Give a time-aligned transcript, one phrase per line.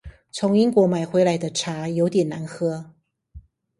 [0.31, 2.95] 從英國買回來的茶有點難喝